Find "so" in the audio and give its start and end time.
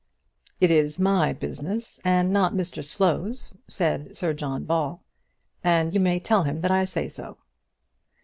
7.07-7.37